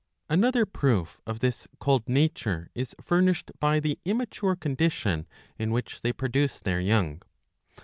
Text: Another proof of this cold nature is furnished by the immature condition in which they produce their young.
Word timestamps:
Another 0.29 0.65
proof 0.65 1.21
of 1.27 1.41
this 1.41 1.67
cold 1.79 2.09
nature 2.09 2.71
is 2.73 2.95
furnished 2.99 3.51
by 3.59 3.79
the 3.79 3.99
immature 4.03 4.55
condition 4.55 5.27
in 5.59 5.69
which 5.69 6.01
they 6.01 6.11
produce 6.11 6.59
their 6.59 6.79
young. 6.81 7.21